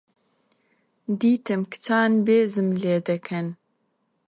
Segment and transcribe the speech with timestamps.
[1.19, 3.47] دیتم کچان بێزم لێ دەکەن.